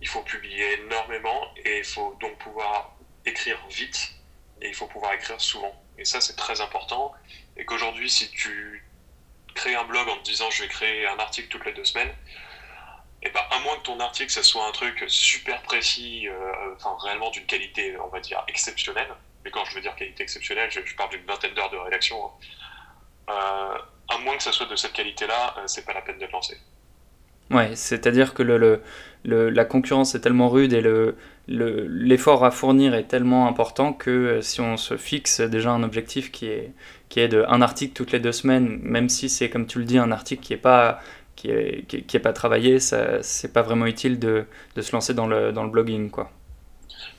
[0.00, 4.12] Il faut publier énormément et il faut donc pouvoir écrire vite
[4.60, 5.74] et il faut pouvoir écrire souvent.
[5.98, 7.12] Et ça, c'est très important.
[7.56, 8.82] Et qu'aujourd'hui, si tu
[9.54, 12.12] crées un blog en te disant je vais créer un article toutes les deux semaines,
[13.22, 16.26] et ben, à moins que ton article, ça soit un truc super précis,
[16.76, 19.08] enfin, réellement d'une qualité, on va dire, exceptionnelle,
[19.44, 22.16] mais quand je veux dire qualité exceptionnelle, je, parle d'une vingtaine d'heures de rédaction,
[23.28, 23.74] hein.
[24.08, 26.56] à moins que ça soit de cette qualité-là, c'est pas la peine de le lancer.
[27.50, 28.80] Ouais, c'est-à-dire que le,
[29.24, 31.16] le, la concurrence est tellement rude et le,
[31.48, 36.30] l'effort à fournir est tellement important que euh, si on se fixe déjà un objectif
[36.30, 36.72] qui est,
[37.10, 39.84] qui est de un article toutes les deux semaines, même si c'est comme tu le
[39.84, 41.00] dis un article qui est pas
[41.36, 45.14] qui est, qui est, pas travaillé, ça c'est pas vraiment utile de, de, se lancer
[45.14, 46.30] dans le, dans le blogging quoi.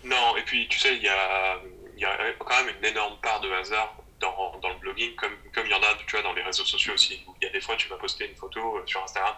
[0.04, 1.60] Non, et puis tu sais, il y a,
[1.97, 5.65] y a quand même une énorme part de hasard dans, dans, le blogging, comme, comme
[5.65, 7.25] il y en a tu vois, dans les réseaux sociaux aussi.
[7.41, 9.34] Il y a des fois, tu vas poster une photo euh, sur Instagram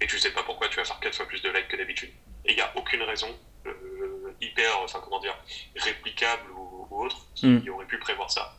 [0.00, 2.10] et tu sais pas pourquoi tu vas faire 4 fois plus de likes que d'habitude.
[2.46, 3.28] Et il n'y a aucune raison
[3.66, 5.36] euh, hyper, enfin comment dire,
[5.76, 7.68] réplicable ou, autre qui hmm.
[7.70, 8.54] aurait pu prévoir ça.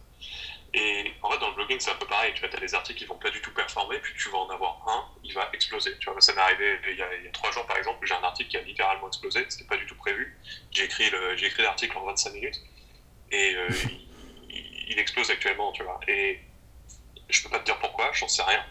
[0.76, 2.34] Et en fait, dans le blogging, c'est un peu pareil.
[2.34, 4.82] Tu as des articles qui vont pas du tout performer, puis tu vas en avoir
[4.88, 5.96] un, il va exploser.
[6.00, 8.00] Tu vois, ça m'est arrivé il y, a, il y, a, trois jours, par exemple,
[8.04, 9.46] où j'ai un article qui a littéralement explosé.
[9.50, 10.36] C'était pas du tout prévu.
[10.72, 11.12] J'ai écrit
[11.60, 12.60] l'article en 25 minutes
[13.32, 13.68] et euh,
[14.50, 16.00] il, il, explose actuellement, tu vois.
[16.08, 16.40] Et
[17.30, 18.64] je peux pas te dire pourquoi, j'en sais rien.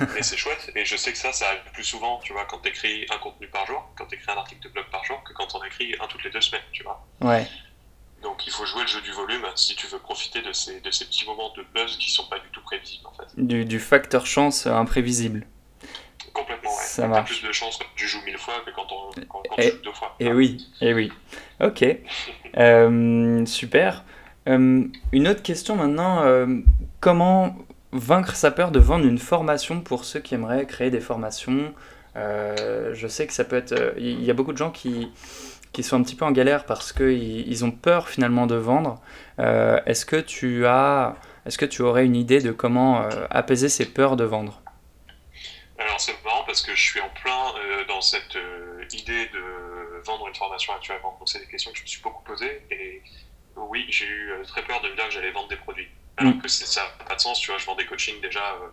[0.14, 0.70] Mais c'est chouette.
[0.74, 3.18] Et je sais que ça, ça arrive plus souvent, tu vois, quand tu écris un
[3.18, 5.64] contenu par jour, quand tu écris un article de blog par jour, que quand on
[5.64, 7.04] écrit un toutes les deux semaines, tu vois.
[7.20, 7.46] Ouais.
[8.24, 10.90] Donc il faut jouer le jeu du volume si tu veux profiter de ces, de
[10.90, 13.28] ces petits moments de buzz qui sont pas du tout prévisibles, en fait.
[13.36, 15.46] Du, du facteur chance imprévisible.
[16.32, 16.82] Complètement, ouais.
[16.82, 17.38] Ça marche.
[17.38, 19.92] plus de chance quand tu joues mille fois que quand, on, quand, tu joues deux
[19.92, 20.16] fois.
[20.18, 21.12] Et oui, et oui.
[21.60, 21.84] Ok.
[22.56, 24.02] euh, super.
[24.48, 26.24] Euh, une autre question maintenant.
[26.24, 26.46] Euh,
[27.00, 27.54] comment
[27.92, 31.74] vaincre sa peur de vendre une formation pour ceux qui aimeraient créer des formations?
[32.16, 33.94] Euh, je sais que ça peut être...
[33.98, 35.10] Il y a beaucoup de gens qui,
[35.74, 39.00] qui sont un petit peu en galère parce qu'ils ils ont peur finalement de vendre.
[39.38, 41.16] Euh, est-ce que tu as...
[41.44, 44.62] Est-ce que tu aurais une idée de comment euh, apaiser ces peurs de vendre?
[45.78, 47.52] Alors c'est marrant parce que je suis en plein
[47.86, 48.38] dans cette
[48.92, 51.14] idée de vendre une formation actuellement.
[51.18, 53.02] Donc c'est des questions que je me suis beaucoup posées et
[53.56, 55.88] oui, j'ai eu très peur de me dire que j'allais vendre des produits.
[56.16, 56.42] Alors mm.
[56.42, 58.68] que ça n'a pas de sens, tu vois, je vends des coachings déjà euh,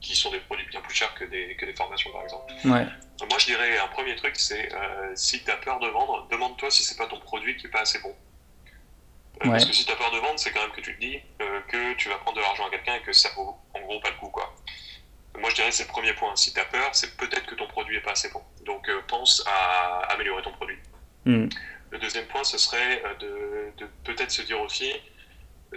[0.00, 2.52] qui sont des produits bien plus chers que des, que des formations par exemple.
[2.64, 2.86] Ouais.
[3.28, 6.70] Moi je dirais un premier truc, c'est euh, si tu as peur de vendre, demande-toi
[6.70, 8.14] si c'est pas ton produit qui est pas assez bon.
[9.44, 11.00] Euh, parce que si tu as peur de vendre, c'est quand même que tu te
[11.00, 11.20] dis
[11.68, 14.10] que tu vas prendre de l'argent à quelqu'un et que ça vaut en gros pas
[14.10, 14.28] le coup.
[14.28, 14.54] Quoi.
[15.38, 16.34] Moi je dirais c'est le premier point.
[16.36, 18.42] Si tu as peur, c'est peut-être que ton produit est pas assez bon.
[18.64, 20.78] Donc pense à améliorer ton produit.
[21.24, 21.48] Mm.
[21.90, 24.92] Le deuxième point, ce serait de, de peut-être se dire aussi,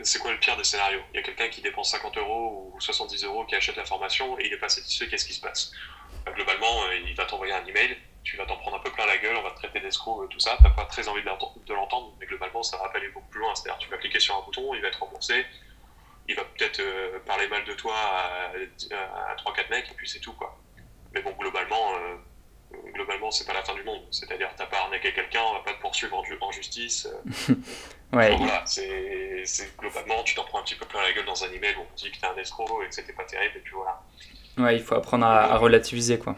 [0.03, 1.01] c'est quoi le pire des scénarios?
[1.13, 4.38] Il y a quelqu'un qui dépense 50 euros ou 70 euros qui achète la formation
[4.39, 5.71] et il n'est pas satisfait, qu'est-ce qui se passe?
[6.25, 9.05] Bah, Globalement, euh, il va t'envoyer un email, tu vas t'en prendre un peu plein
[9.05, 11.73] la gueule, on va te traiter d'escroc, euh, tout ça, t'as pas très envie de
[11.73, 13.53] l'entendre, mais globalement, ça va pas aller beaucoup plus loin.
[13.55, 15.45] C'est-à-dire, tu vas cliquer sur un bouton, il va être remboursé,
[16.27, 18.51] il va peut-être euh, parler mal de toi à,
[18.91, 20.59] à, 3-4 mecs, et puis c'est tout, quoi.
[21.13, 21.93] Mais bon, globalement,
[22.93, 24.01] globalement, c'est pas la fin du monde.
[24.12, 27.08] C'est-à-dire, t'as pas arnaqué quelqu'un, on va pas te poursuivre en, justice.
[28.13, 28.36] ouais.
[28.36, 31.75] voilà, c'est globalement, tu t'en prends un petit peu plein la gueule dans un email
[31.75, 34.01] où on dit que t'es un escroc et que c'était pas terrible, et puis voilà.
[34.58, 36.36] Ouais, il faut apprendre à, relativiser, quoi.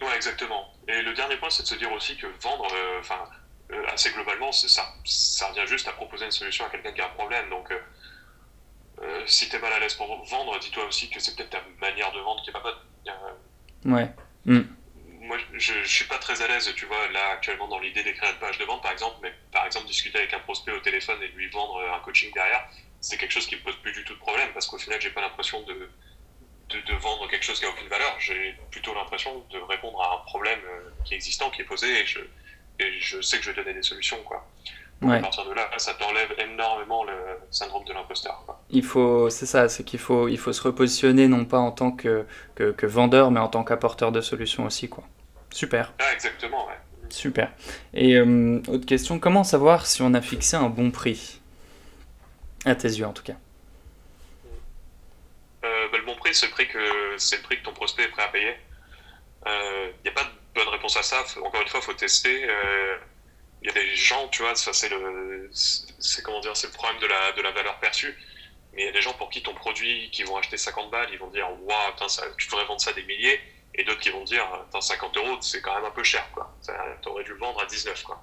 [0.00, 0.72] Ouais, exactement.
[0.88, 3.24] Et le dernier point, c'est de se dire aussi que vendre, euh, enfin,
[3.72, 7.06] euh, assez globalement, ça, ça revient juste à proposer une solution à quelqu'un qui a
[7.06, 7.48] un problème.
[7.50, 11.62] Donc, euh, si t'es mal à l'aise pour vendre, dis-toi aussi que c'est peut-être ta
[11.80, 13.92] manière de vendre qui est pas bonne.
[13.92, 14.10] ouais.
[14.44, 14.62] Mm
[15.24, 18.30] moi, je, je suis pas très à l'aise, tu vois, là, actuellement, dans l'idée d'écrire
[18.30, 21.22] une page de vente, par exemple, mais par exemple, discuter avec un prospect au téléphone
[21.22, 22.66] et lui vendre un coaching derrière,
[23.00, 25.10] c'est quelque chose qui me pose plus du tout de problème, parce qu'au final, j'ai
[25.10, 25.90] pas l'impression de,
[26.68, 28.18] de, vendre quelque chose qui a aucune valeur.
[28.20, 32.00] J'ai plutôt l'impression de répondre à un problème euh, qui est existant, qui est posé,
[32.00, 32.20] et je,
[32.78, 34.46] et je sais que je vais donner des solutions, quoi.
[35.02, 37.12] À partir de là, ça t'enlève énormément le
[37.50, 38.44] syndrome de l'imposteur.
[38.70, 41.90] Il faut, c'est ça, c'est qu'il faut, il faut se repositionner non pas en tant
[41.92, 45.04] que, que, que vendeur, mais en tant qu'apporteur de solutions aussi, quoi.
[45.52, 45.92] Super.
[45.98, 46.78] Ah, exactement, ouais.
[47.10, 47.52] Super.
[47.92, 51.40] Et euh, autre question, comment savoir si on a fixé un bon prix?
[52.64, 53.36] À tes yeux, en tout cas.
[55.64, 56.78] Euh, bah, le bon prix, c'est le prix que
[57.18, 58.54] c'est le prix que ton prospect est prêt à payer.
[59.44, 61.18] Il euh, n'y a pas de bonne réponse à ça.
[61.44, 62.48] Encore une fois, il faut tester.
[63.64, 66.72] Il y a des gens, tu vois, ça c'est le, c'est comment dire, c'est le
[66.74, 68.14] problème de la, de la valeur perçue.
[68.74, 71.08] Mais il y a des gens pour qui ton produit, qui vont acheter 50 balles,
[71.12, 73.40] ils vont dire, waouh, tu devrais vendre ça des milliers
[73.74, 76.54] et d'autres qui vont dire, dans 50 euros, c'est quand même un peu cher, quoi.
[77.02, 78.22] T'aurais dû le vendre à 19, quoi.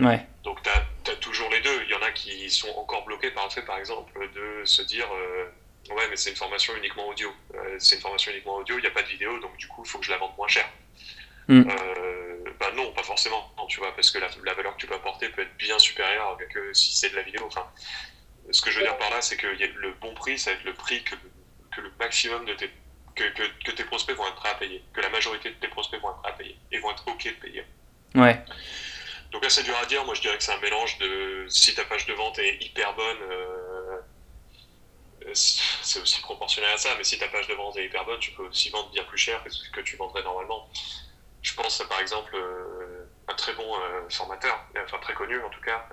[0.00, 0.20] Ouais.
[0.42, 1.82] Donc tu as, toujours les deux.
[1.84, 4.82] Il y en a qui sont encore bloqués par le fait, par exemple, de se
[4.82, 5.46] dire, euh,
[5.94, 7.32] ouais, mais c'est une formation uniquement audio.
[7.54, 9.82] Euh, c'est une formation uniquement audio, il n'y a pas de vidéo, donc du coup,
[9.84, 10.68] il faut que je la vende moins cher.
[11.48, 11.68] Mm.
[11.68, 15.28] Euh, bah non, pas forcément, tu vois, parce que la, valeur que tu peux apporter
[15.28, 17.42] peut être bien supérieure que si c'est de la vidéo.
[17.46, 17.66] Enfin,
[18.50, 20.64] ce que je veux dire par là, c'est que le bon prix, ça va être
[20.64, 21.14] le prix que,
[21.74, 22.70] que le maximum de tes
[23.14, 23.24] que,
[23.64, 26.10] que, tes prospects vont être prêts à payer, que la majorité de tes prospects vont
[26.10, 27.64] être prêts à payer et vont être OK de payer.
[28.14, 28.44] Ouais.
[29.30, 30.04] Donc là, c'est dur à dire.
[30.04, 32.94] Moi, je dirais que c'est un mélange de si ta page de vente est hyper
[32.94, 33.98] bonne, euh,
[35.32, 38.32] c'est aussi proportionnel à ça, mais si ta page de vente est hyper bonne, tu
[38.32, 40.68] peux aussi vendre bien plus cher que ce que tu vendrais normalement.
[41.44, 45.60] Je pense par exemple euh, un très bon euh, formateur, enfin très connu en tout
[45.60, 45.86] cas,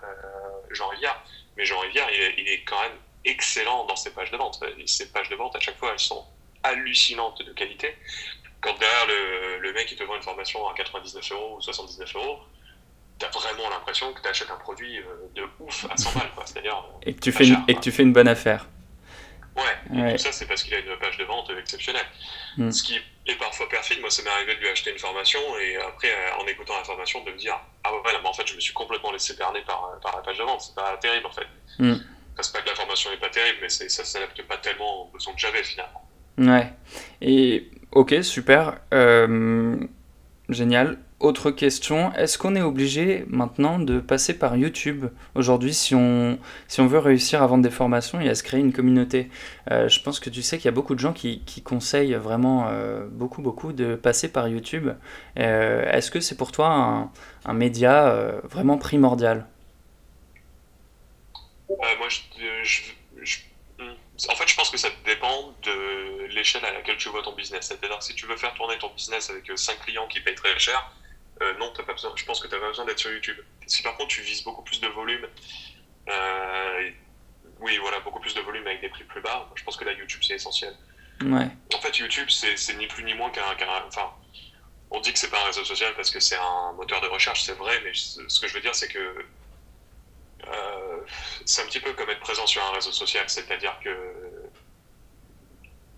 [0.71, 1.21] Jean Rivière.
[1.55, 4.63] Mais Jean Rivière, il est, quand même excellent dans ses pages de vente.
[4.87, 6.25] Ses pages de vente, à chaque fois, elles sont
[6.63, 7.95] hallucinantes de qualité.
[8.61, 12.15] Quand derrière le, le mec il te vend une formation à 99 euros ou 79
[12.15, 12.39] euros,
[13.21, 15.03] t'as vraiment l'impression que tu achètes un produit euh,
[15.35, 16.31] de ouf à 100 balles.
[16.45, 18.67] C'est-à-dire, euh, et, que tu fais une, et que tu fais une bonne affaire.
[19.55, 22.05] Ouais, et tout ça, c'est parce qu'il a une page de vente exceptionnelle.
[22.57, 22.71] Hmm.
[22.71, 25.77] Ce qui est parfois perfide, moi, ça m'est arrivé de lui acheter une formation et
[25.77, 28.55] après, euh, en écoutant la formation, de me dire Ah ouais, mais en fait, je
[28.55, 30.61] me suis complètement laissé berner par, par la page de vente.
[30.61, 31.47] C'est pas terrible, en fait.
[31.79, 31.95] Mm.
[32.39, 35.33] c'est pas que la formation n'est pas terrible, mais ça s'adapte pas tellement aux besoins
[35.33, 36.09] que j'avais finalement.
[36.37, 36.73] Ouais.
[37.21, 38.79] Et ok, super.
[40.49, 40.97] génial.
[41.21, 45.05] Autre question, est-ce qu'on est obligé maintenant de passer par YouTube
[45.35, 48.59] aujourd'hui si on, si on veut réussir à vendre des formations et à se créer
[48.59, 49.29] une communauté
[49.69, 52.69] euh, Je pense que tu sais qu'il y a beaucoup de gens qui, conseillent vraiment
[52.69, 54.89] euh, beaucoup, beaucoup de passer par YouTube.
[55.37, 57.11] Euh, est-ce que c'est pour toi
[57.45, 59.45] un, média vraiment primordial?
[61.69, 61.77] Moi,
[64.27, 67.67] en fait, je pense que ça dépend de l'échelle à laquelle tu vois ton business.
[67.67, 70.91] C'est-à-dire si tu veux faire tourner ton business avec 5 clients qui payent très cher,
[71.41, 73.37] euh, non, as pas besoin, je pense que tu n'as pas besoin d'être sur YouTube.
[73.65, 75.27] Si par contre tu vises beaucoup plus de volume,
[76.09, 76.91] euh,
[77.59, 79.93] oui, voilà, beaucoup plus de volume avec des prix plus bas, je pense que là,
[79.93, 80.75] YouTube, c'est essentiel.
[81.21, 81.47] Ouais.
[81.75, 83.43] En fait, YouTube, c'est ni plus ni moins qu'un.
[83.87, 84.11] enfin,
[84.89, 87.43] on dit que c'est pas un réseau social parce que c'est un moteur de recherche,
[87.43, 89.25] c'est vrai, mais ce que je veux dire, c'est que
[90.47, 90.97] euh,
[91.45, 93.95] c'est un petit peu comme être présent sur un réseau social, c'est-à-dire que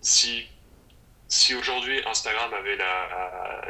[0.02, 0.46] si,
[1.28, 3.64] si aujourd'hui Instagram avait la,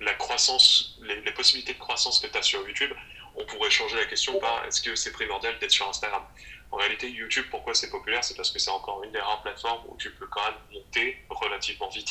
[0.00, 2.92] la croissance, les, possibilités de croissance que tu as sur YouTube,
[3.36, 6.22] on pourrait changer la question par est-ce que c'est primordial d'être sur Instagram?
[6.70, 8.24] En réalité, YouTube, pourquoi c'est populaire?
[8.24, 11.18] C'est parce que c'est encore une des rares plateformes où tu peux quand même monter
[11.28, 12.10] relativement vite.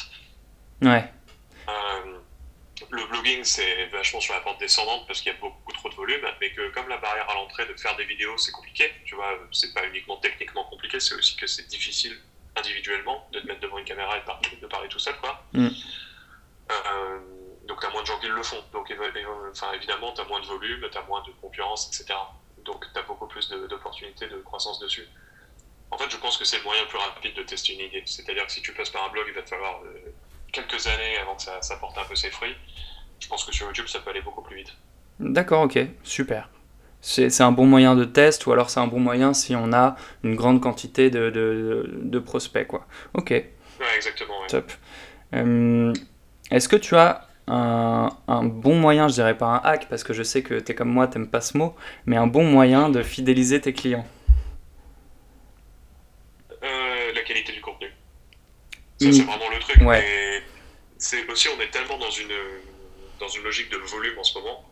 [0.81, 1.03] Ouais.
[1.69, 2.19] Euh,
[2.89, 5.95] le blogging, c'est vachement sur la porte descendante parce qu'il y a beaucoup trop de
[5.95, 9.15] volume, mais que comme la barrière à l'entrée de faire des vidéos, c'est compliqué, tu
[9.15, 12.17] vois, c'est pas uniquement techniquement compliqué, c'est aussi que c'est difficile
[12.55, 14.21] individuellement de te mettre devant une caméra et
[14.61, 15.43] de parler, tout seul, quoi.
[15.53, 15.67] Mm.
[16.71, 17.19] Euh,
[17.67, 18.61] donc tu as moins de gens qui le font.
[18.73, 18.93] Donc
[19.51, 22.17] enfin, évidemment, tu as moins de volume, tu as moins de concurrence, etc.
[22.65, 25.07] Donc tu as beaucoup plus d'opportunités de, croissance dessus.
[25.91, 28.03] En fait, je pense que c'est le moyen le plus rapide de tester une idée.
[28.05, 30.11] C'est-à-dire que si tu passes par un blog, il va te falloir euh,
[30.51, 32.55] quelques années avant que ça, ça, porte un peu ses fruits.
[33.19, 34.73] Je pense que sur YouTube, ça peut aller beaucoup plus vite.
[35.19, 36.49] D'accord, ok, super.
[36.99, 39.97] C'est un bon moyen de test ou alors c'est un bon moyen si on a
[40.23, 42.87] une grande quantité de, de, de prospects, quoi.
[43.13, 43.31] Ok.
[43.31, 43.45] Ouais,
[43.95, 44.35] exactement.
[44.47, 44.71] Top.
[45.33, 45.93] Euh,
[46.49, 50.23] est-ce que tu as un, bon moyen, je dirais pas un hack, parce que je
[50.23, 51.75] sais que tu es comme moi, t'aimes pas ce mot,
[52.05, 54.05] mais un bon moyen de fidéliser tes clients
[56.51, 57.87] euh, La qualité du contenu.
[58.99, 59.77] Ça, c'est vraiment le truc.
[60.97, 62.33] c'est aussi, on est tellement dans une,
[63.19, 64.69] dans une logique de volume en ce moment,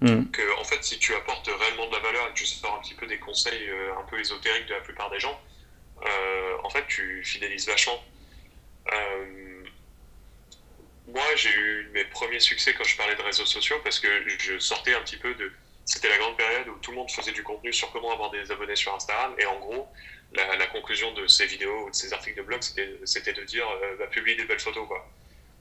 [0.00, 0.30] mm.
[0.32, 2.80] que en fait, si tu apportes réellement de la valeur et que tu sors un
[2.80, 5.40] petit peu des conseils euh, un peu ésotériques de la plupart des gens,
[6.04, 8.02] euh, en fait, tu fidélises vachement.
[11.12, 14.58] Moi, j'ai eu mes premiers succès quand je parlais de réseaux sociaux parce que je
[14.58, 15.52] sortais un petit peu de.
[15.84, 18.50] C'était la grande période où tout le monde faisait du contenu sur comment avoir des
[18.52, 19.34] abonnés sur Instagram.
[19.38, 19.88] Et en gros,
[20.34, 23.96] la, conclusion de ces vidéos ou de ces articles de blog, c'était de dire euh,
[23.98, 25.10] bah, publie des belles photos, quoi.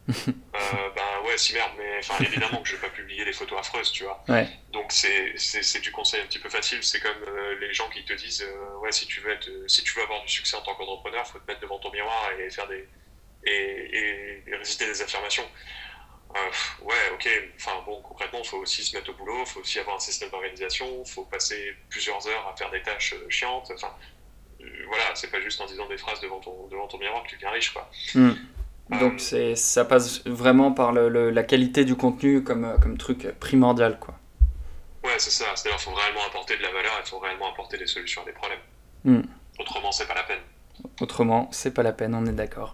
[0.27, 3.59] euh, ben ouais, si merde, mais enfin, évidemment que je vais pas publier des photos
[3.59, 4.23] affreuses, tu vois.
[4.71, 6.83] Donc c'est du conseil un petit peu facile.
[6.83, 9.83] C'est comme euh, les gens qui te disent euh, ouais, si tu veux être, si
[9.83, 12.49] tu veux avoir du succès en tant qu'entrepreneur, faut te mettre devant ton miroir et
[12.49, 12.88] faire des
[13.49, 15.47] et, résister des affirmations.
[16.35, 19.62] Euh, ouais, ok, enfin bon, concrètement, il faut aussi se mettre au boulot, il faut
[19.62, 23.29] aussi avoir un système d'organisation, il faut passer plusieurs heures à faire des tâches euh,
[23.29, 23.71] chiantes.
[23.73, 23.91] Enfin,
[24.62, 27.29] euh, voilà, c'est pas juste en disant des phrases devant ton, devant ton miroir que
[27.29, 27.89] tu deviens riche, quoi.
[28.13, 28.33] Hmm.
[28.99, 33.99] Donc c'est, ça passe vraiment par le, la qualité du contenu comme, comme truc primordial,
[33.99, 34.15] quoi.
[35.03, 35.45] Ouais, c'est ça.
[35.55, 38.25] C'est-à-dire qu'il faut réellement apporter de la valeur, il faut réellement apporter des solutions à
[38.25, 38.59] des problèmes.
[39.03, 39.21] Hmm.
[39.59, 40.39] Autrement, c'est pas la peine.
[41.01, 42.73] Autrement, c'est pas la peine, on est d'accord.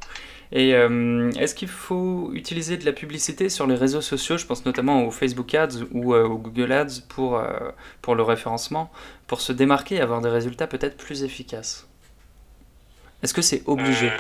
[0.52, 4.38] Et euh, est-ce qu'il faut utiliser de la publicité sur les réseaux sociaux?
[4.38, 8.24] Je pense notamment aux Facebook Ads ou euh, aux Google Ads pour, euh, pour le
[8.24, 8.92] référencement,
[9.28, 11.88] pour se démarquer et avoir des résultats peut-être plus efficaces.
[13.24, 14.12] Est-ce que c'est obligé?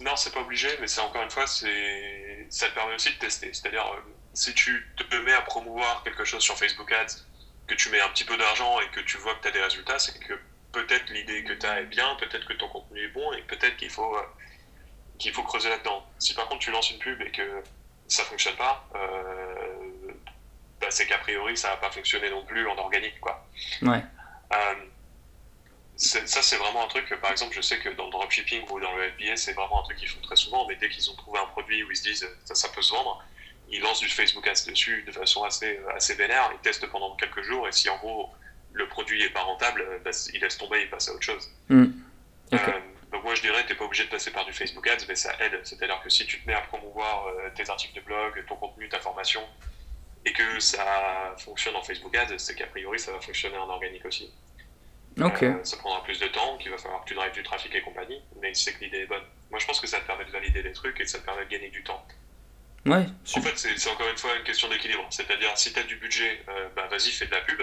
[0.00, 3.50] Non, c'est pas obligé, mais c'est encore une fois, ça te permet aussi de tester.
[3.52, 3.84] C'est-à-dire,
[4.32, 7.24] si tu te mets à promouvoir quelque chose sur Facebook Ads,
[7.66, 9.62] que tu mets un petit peu d'argent et que tu vois que tu as des
[9.62, 10.34] résultats, c'est que
[10.76, 13.76] peut-être l'idée que tu as est bien, peut-être que ton contenu est bon et peut-être
[13.76, 14.16] qu'il faut
[15.18, 16.06] qu'il faut creuser là-dedans.
[16.18, 17.62] Si par contre tu lances une pub et que
[18.08, 18.86] ça fonctionne pas,
[20.80, 23.18] bah, c'est qu'a priori ça va pas fonctionner non plus en organique.
[23.20, 23.46] Quoi.
[23.82, 24.02] Ouais.
[25.96, 28.94] ça, c'est vraiment un truc, par exemple, je sais que dans le dropshipping ou dans
[28.96, 31.38] le FBA, c'est vraiment un truc qu'ils font très souvent, mais dès qu'ils ont trouvé
[31.38, 33.24] un produit où ils se disent ça, ça peut se vendre,
[33.70, 37.42] ils lancent du Facebook Ads dessus de façon assez, assez vénère, ils testent pendant quelques
[37.42, 38.30] jours, et si en gros
[38.76, 41.50] le produit n'est pas rentable, bah, il laisse tomber, il passe à autre chose.
[41.68, 41.86] Hmm.
[42.52, 42.58] Euh,
[43.10, 45.16] donc moi je dirais, tu n'es pas obligé de passer par du Facebook Ads, mais
[45.16, 45.58] ça aide.
[45.64, 48.88] C'est-à-dire que si tu te mets à promouvoir euh, tes articles de blog, ton contenu,
[48.88, 49.42] ta formation,
[50.24, 54.04] et que ça fonctionne en Facebook Ads, c'est qu'a priori ça va fonctionner en organique
[54.04, 54.30] aussi.
[55.18, 57.80] Euh, ça prendra plus de temps, qu'il va falloir que tu drives du trafic et
[57.80, 59.24] compagnie, mais c'est que l'idée est bonne.
[59.50, 61.46] Moi je pense que ça te permet de valider des trucs et ça te permet
[61.46, 62.06] de gagner du temps.
[62.84, 65.04] Ouais, en fait, c'est encore une fois une question d'équilibre.
[65.10, 66.44] C'est-à-dire, si tu as du budget,
[66.76, 67.60] bah, vas-y, fais de la pub.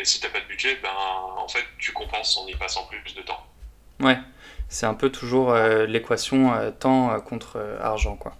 [0.00, 0.88] Et si tu n'as pas de budget, ben,
[1.36, 3.46] en fait, tu compenses en y passant plus de temps.
[4.00, 4.16] Ouais,
[4.70, 8.16] c'est un peu toujours euh, l'équation euh, temps euh, contre argent.
[8.16, 8.34] Quoi.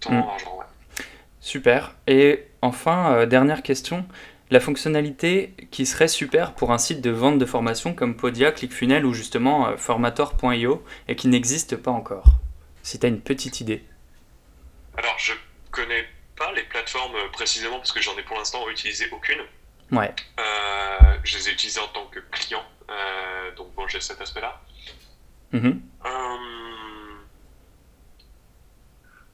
[0.00, 0.28] Temps, mm.
[0.28, 1.04] argent, ouais.
[1.40, 1.94] Super.
[2.08, 4.04] Et enfin, dernière question.
[4.50, 9.06] La fonctionnalité qui serait super pour un site de vente de formation comme Podia, ClickFunnels
[9.06, 12.24] ou justement Formator.io et qui n'existe pas encore.
[12.82, 13.84] Si tu as une petite idée.
[14.96, 15.34] Alors, je
[15.70, 19.42] connais pas les plateformes précisément parce que j'en ai pour l'instant utilisé aucune.
[19.92, 20.14] Ouais.
[20.38, 24.60] Euh, je les ai utilisés en tant que client, euh, donc bon, j'ai cet aspect-là.
[25.52, 25.80] Mm-hmm.
[26.04, 26.38] Euh,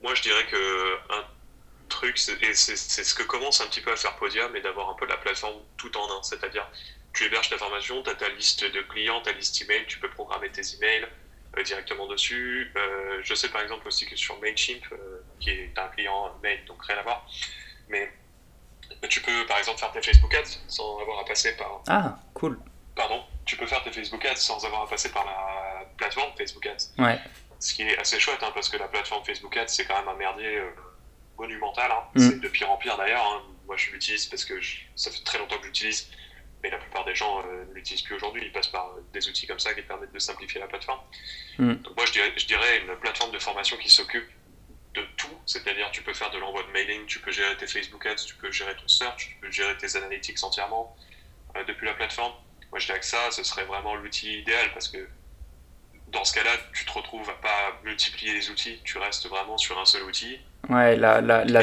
[0.00, 1.24] moi, je dirais que un
[1.88, 4.94] truc, et c'est ce que commence un petit peu à faire Podia, mais d'avoir un
[4.94, 6.22] peu la plateforme tout en un.
[6.22, 6.68] C'est-à-dire,
[7.12, 10.10] tu héberges ta formation, tu as ta liste de clients, ta liste email, tu peux
[10.10, 11.08] programmer tes emails
[11.64, 12.72] directement dessus.
[13.22, 14.82] je sais par exemple aussi que sur Mailchimp,
[15.38, 17.28] qui est un client mail, donc rien à voir,
[17.88, 18.12] mais
[19.08, 21.82] tu peux par exemple faire tes Facebook Ads sans avoir à passer par.
[21.88, 22.58] Ah, cool.
[22.94, 26.66] Pardon, tu peux faire tes Facebook Ads sans avoir à passer par la plateforme Facebook
[26.66, 27.02] Ads.
[27.02, 27.18] Ouais.
[27.58, 30.08] Ce qui est assez chouette, hein, parce que la plateforme Facebook Ads, c'est quand même
[30.08, 30.70] un merdier euh,
[31.38, 31.90] monumental.
[31.90, 32.04] Hein.
[32.14, 32.20] Mm.
[32.20, 33.24] C'est de pire en pire d'ailleurs.
[33.24, 33.42] Hein.
[33.66, 34.54] Moi, je l'utilise parce que
[34.94, 36.10] ça fait très longtemps que j'utilise,
[36.62, 38.42] mais la plupart des gens euh, ne l'utilisent plus aujourd'hui.
[38.44, 41.00] Ils passent par euh, des outils comme ça qui permettent de simplifier la plateforme.
[41.58, 41.74] Mm.
[41.74, 44.28] Donc, moi, je dirais, je dirais une plateforme de formation qui s'occupe
[44.94, 48.06] de tout, c'est-à-dire tu peux faire de l'envoi de mailing, tu peux gérer tes Facebook
[48.06, 50.96] Ads, tu peux gérer ton search, tu peux gérer tes analytics entièrement
[51.56, 52.32] euh, depuis la plateforme.
[52.70, 55.08] Moi je dirais que ça, ce serait vraiment l'outil idéal parce que
[56.08, 59.78] dans ce cas-là, tu te retrouves à pas multiplier les outils, tu restes vraiment sur
[59.80, 60.38] un seul outil.
[60.68, 61.62] Ouais, la, la, la,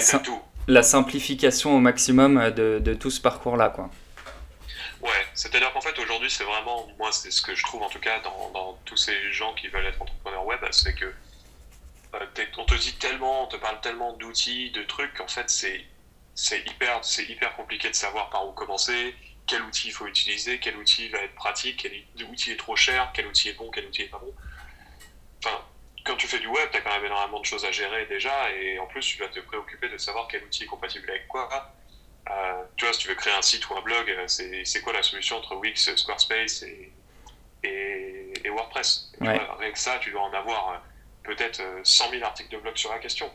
[0.68, 3.90] la simplification au maximum de, de tout ce parcours-là, quoi.
[5.02, 8.00] Ouais, c'est-à-dire qu'en fait aujourd'hui c'est vraiment, moi c'est ce que je trouve en tout
[8.00, 11.12] cas dans, dans tous ces gens qui veulent être entrepreneurs web, c'est que euh,
[12.14, 15.86] on te dit tellement, on te parle tellement d'outils, de trucs, qu'en fait, c'est
[16.34, 20.60] c'est hyper, c'est hyper compliqué de savoir par où commencer, quel outil il faut utiliser,
[20.60, 23.86] quel outil va être pratique, quel outil est trop cher, quel outil est bon, quel
[23.86, 24.34] outil est pas bon.
[25.44, 25.64] Enfin,
[26.06, 28.52] quand tu fais du web, tu as quand même énormément de choses à gérer déjà,
[28.54, 31.50] et en plus, tu vas te préoccuper de savoir quel outil est compatible avec quoi.
[32.30, 34.94] Euh, tu vois, si tu veux créer un site ou un blog, euh, c'est quoi
[34.94, 36.92] la solution entre Wix, Squarespace et,
[37.64, 39.12] et, WordPress?
[39.22, 40.82] Avec ça, tu dois en avoir
[41.24, 43.30] peut-être 100 euh, 000 articles de blog sur la question.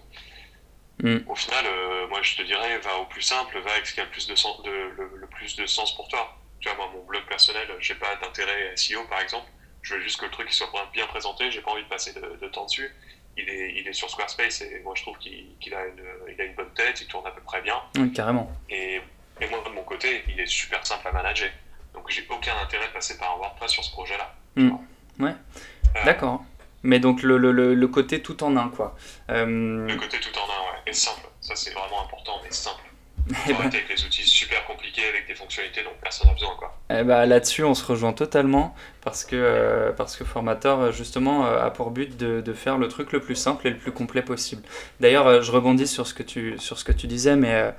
[1.02, 1.18] Mm.
[1.26, 4.00] Au final, euh, moi je te dirais, va au plus simple, va avec ce qui
[4.00, 6.38] a le plus de, sens, de le, plus de sens pour toi.
[6.60, 9.50] Tu vois, moi, mon blog personnel, j'ai pas d'intérêt SEO par exemple.
[9.82, 12.48] Je veux juste que le truc soit bien présenté, j'ai pas envie de passer de,
[12.48, 12.90] temps dessus.
[13.36, 16.44] Il est, il est, sur Squarespace et moi je trouve qu'il a, une, il a
[16.44, 17.80] une bonne tête, il tourne à peu près bien.
[17.96, 18.50] Oui, carrément.
[18.70, 19.00] Et,
[19.40, 21.50] et, moi de mon côté, il est super simple à manager.
[21.92, 24.34] Donc j'ai aucun intérêt de passer par un WordPress sur ce projet-là.
[24.56, 24.70] Mm.
[25.18, 26.42] Ouais, euh, d'accord.
[26.86, 28.94] Mais donc le, le, le, côté tout en un, quoi.
[29.30, 30.82] Euh, le côté tout en un, ouais.
[30.86, 31.26] Et simple.
[31.40, 32.85] Ça, c'est vraiment important, mais simple.
[33.26, 33.36] Bah...
[33.58, 36.76] avec les outils super compliqués, avec des fonctionnalités dont personne n'a besoin, quoi.
[36.90, 41.64] Eh bah, Là-dessus, on se rejoint totalement parce que, euh, parce que Formator, justement, euh,
[41.64, 44.22] a pour but de, de, faire le truc le plus simple et le plus complet
[44.22, 44.62] possible.
[45.00, 47.74] D'ailleurs, euh, je rebondis sur ce que tu, sur ce que tu disais, mais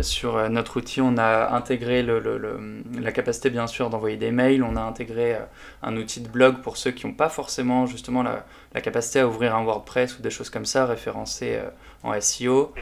[0.00, 4.64] sur notre outil, on a intégré le, le, la capacité, bien sûr, d'envoyer des mails,
[4.64, 5.36] on a intégré
[5.82, 9.28] un outil de blog pour ceux qui n'ont pas forcément, justement, la, la, capacité à
[9.28, 11.60] ouvrir un WordPress ou des choses comme ça, référencées
[12.02, 12.72] en SEO.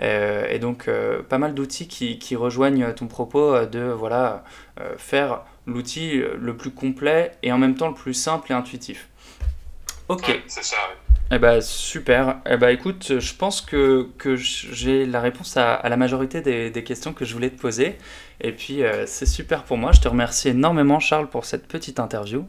[0.00, 0.90] et donc,
[1.28, 4.44] pas mal d'outils qui, qui, rejoignent ton propos de, voilà,
[4.96, 9.08] faire l'outil le plus complet et en même temps le plus simple et intuitif.
[10.08, 10.40] Ok.
[10.46, 10.76] c'est ça.
[11.32, 12.40] Eh ben, super.
[12.48, 16.84] Eh ben, écoute, je pense que, que j'ai la réponse à, la majorité des, des,
[16.84, 17.98] questions que je voulais te poser.
[18.40, 19.90] Et puis, euh, c'est super pour moi.
[19.90, 22.46] Je te remercie énormément, Charles, pour cette petite interview.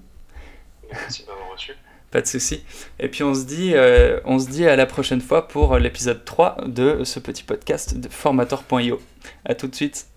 [0.91, 1.73] Merci d'avoir reçu.
[2.11, 2.63] Pas de souci.
[2.99, 6.23] Et puis, on se, dit, euh, on se dit à la prochaine fois pour l'épisode
[6.23, 8.99] 3 de ce petit podcast de formator.io.
[9.45, 10.07] À tout de suite.